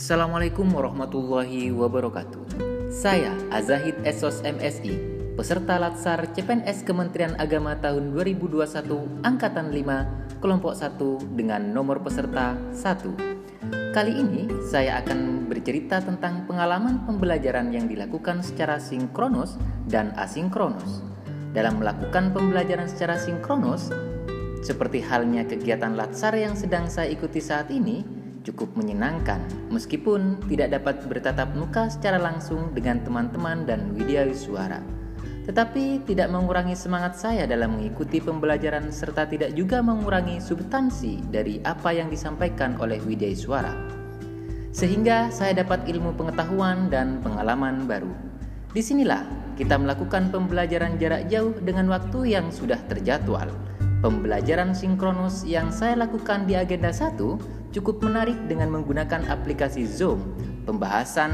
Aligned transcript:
Assalamualaikum 0.00 0.64
warahmatullahi 0.72 1.68
wabarakatuh. 1.76 2.56
Saya 2.88 3.36
Azahid 3.52 4.00
Esos 4.00 4.40
MSI, 4.40 4.96
peserta 5.36 5.76
Latsar 5.76 6.24
CPNS 6.32 6.88
Kementerian 6.88 7.36
Agama 7.36 7.76
tahun 7.76 8.16
2021 8.16 9.20
Angkatan 9.20 9.68
5, 9.68 10.40
kelompok 10.40 10.72
1 10.72 11.36
dengan 11.36 11.60
nomor 11.76 12.00
peserta 12.00 12.56
1. 12.72 13.92
Kali 13.92 14.12
ini 14.16 14.48
saya 14.64 15.04
akan 15.04 15.44
bercerita 15.52 16.00
tentang 16.00 16.48
pengalaman 16.48 17.04
pembelajaran 17.04 17.68
yang 17.68 17.84
dilakukan 17.84 18.40
secara 18.40 18.80
sinkronus 18.80 19.60
dan 19.84 20.16
asinkronus. 20.16 21.04
Dalam 21.52 21.76
melakukan 21.76 22.32
pembelajaran 22.32 22.88
secara 22.88 23.20
sinkronus, 23.20 23.92
seperti 24.64 25.04
halnya 25.04 25.44
kegiatan 25.44 25.92
latsar 25.92 26.32
yang 26.40 26.56
sedang 26.56 26.88
saya 26.88 27.12
ikuti 27.12 27.44
saat 27.44 27.68
ini, 27.68 28.19
cukup 28.50 28.74
menyenangkan 28.74 29.38
meskipun 29.70 30.42
tidak 30.50 30.74
dapat 30.74 31.06
bertatap 31.06 31.54
muka 31.54 31.86
secara 31.86 32.18
langsung 32.18 32.74
dengan 32.74 32.98
teman-teman 33.06 33.62
dan 33.62 33.94
widya 33.94 34.26
suara. 34.34 34.82
Tetapi 35.46 36.04
tidak 36.04 36.28
mengurangi 36.30 36.74
semangat 36.74 37.16
saya 37.16 37.46
dalam 37.46 37.78
mengikuti 37.78 38.18
pembelajaran 38.18 38.90
serta 38.90 39.24
tidak 39.30 39.54
juga 39.54 39.80
mengurangi 39.80 40.42
substansi 40.42 41.30
dari 41.30 41.62
apa 41.62 41.94
yang 41.94 42.10
disampaikan 42.10 42.76
oleh 42.82 42.98
widya 43.06 43.30
suara. 43.32 43.72
Sehingga 44.70 45.30
saya 45.34 45.62
dapat 45.62 45.86
ilmu 45.86 46.14
pengetahuan 46.14 46.90
dan 46.90 47.18
pengalaman 47.22 47.86
baru. 47.86 48.10
Di 48.70 48.78
sinilah 48.78 49.26
kita 49.58 49.74
melakukan 49.74 50.30
pembelajaran 50.30 50.94
jarak 51.02 51.26
jauh 51.26 51.50
dengan 51.58 51.90
waktu 51.90 52.38
yang 52.38 52.54
sudah 52.54 52.78
terjadwal 52.86 53.50
Pembelajaran 54.00 54.72
sinkronus 54.72 55.44
yang 55.44 55.68
saya 55.68 55.92
lakukan 55.92 56.48
di 56.48 56.56
agenda 56.56 56.88
1 56.88 57.20
cukup 57.76 58.00
menarik 58.00 58.48
dengan 58.48 58.72
menggunakan 58.72 59.28
aplikasi 59.28 59.84
Zoom. 59.84 60.24
Pembahasan 60.64 61.28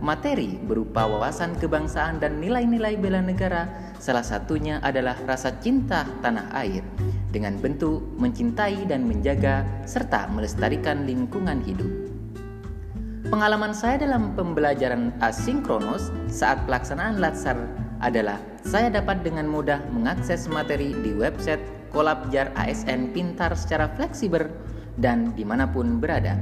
materi 0.00 0.56
berupa 0.64 1.04
wawasan 1.04 1.52
kebangsaan 1.60 2.16
dan 2.16 2.40
nilai-nilai 2.40 2.96
bela 2.96 3.20
negara, 3.20 3.68
salah 4.00 4.24
satunya 4.24 4.80
adalah 4.80 5.12
rasa 5.28 5.60
cinta 5.60 6.08
tanah 6.24 6.56
air 6.56 6.80
dengan 7.36 7.60
bentuk 7.60 8.00
mencintai 8.16 8.88
dan 8.88 9.04
menjaga 9.04 9.68
serta 9.84 10.32
melestarikan 10.32 11.04
lingkungan 11.04 11.60
hidup. 11.68 11.92
Pengalaman 13.28 13.76
saya 13.76 14.00
dalam 14.00 14.32
pembelajaran 14.32 15.12
asinkronus 15.20 16.08
saat 16.32 16.64
pelaksanaan 16.64 17.20
latsar 17.20 17.60
adalah 18.00 18.40
saya 18.64 18.88
dapat 18.88 19.20
dengan 19.20 19.44
mudah 19.44 19.84
mengakses 19.92 20.48
materi 20.48 20.96
di 21.04 21.12
website 21.12 21.75
Kolabjar 21.90 22.54
ASN 22.56 23.12
pintar 23.14 23.54
secara 23.54 23.90
fleksibel 23.94 24.48
dan 24.96 25.36
di 25.36 25.44
mana 25.44 25.68
pun 25.68 26.00
berada. 26.00 26.38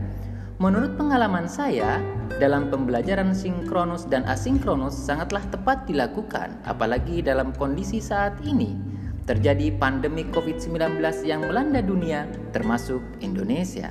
Menurut 0.63 0.95
pengalaman 0.95 1.51
saya, 1.51 1.99
dalam 2.39 2.71
pembelajaran 2.71 3.35
sinkronus 3.35 4.07
dan 4.07 4.23
asinkronus 4.31 4.95
sangatlah 4.95 5.43
tepat 5.51 5.83
dilakukan, 5.91 6.55
apalagi 6.63 7.21
dalam 7.21 7.51
kondisi 7.59 7.99
saat 7.99 8.39
ini. 8.47 8.79
Terjadi 9.27 9.75
pandemi 9.75 10.23
COVID-19 10.31 11.01
yang 11.27 11.43
melanda 11.49 11.83
dunia, 11.83 12.31
termasuk 12.55 13.03
Indonesia. 13.19 13.91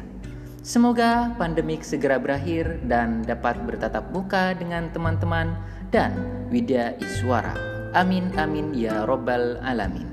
Semoga 0.64 1.36
pandemik 1.36 1.84
segera 1.84 2.16
berakhir 2.16 2.80
dan 2.88 3.20
dapat 3.28 3.60
bertatap 3.68 4.08
muka 4.16 4.56
dengan 4.56 4.88
teman-teman 4.96 5.60
dan 5.92 6.16
Widya 6.48 6.96
Iswara. 7.04 7.52
Amin 7.92 8.32
amin 8.40 8.72
ya 8.72 9.04
robbal 9.04 9.60
alamin. 9.60 10.13